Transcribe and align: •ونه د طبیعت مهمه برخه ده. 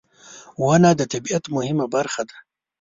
•ونه 0.63 0.91
د 0.99 1.01
طبیعت 1.13 1.43
مهمه 1.55 1.85
برخه 1.95 2.21
ده. 2.29 2.37